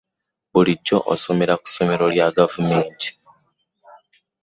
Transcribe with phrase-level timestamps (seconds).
[0.51, 3.07] Bulijjo osomera ku somero lya gavumenti.